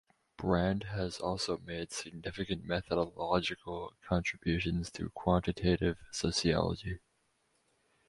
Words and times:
Brand 0.35 0.85
has 0.85 1.19
also 1.19 1.59
made 1.59 1.91
significant 1.91 2.65
methodological 2.65 3.93
contributions 4.03 4.89
to 4.93 5.11
quantitative 5.11 5.99
sociology. 6.11 7.01